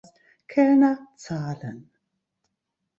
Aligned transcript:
Kellner, 0.47 0.97
zahlen! 1.15 1.91